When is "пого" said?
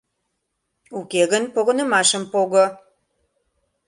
2.31-2.65